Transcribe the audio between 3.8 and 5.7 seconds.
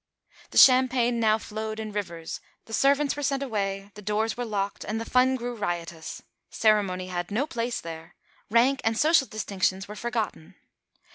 the doors were locked and the fun grew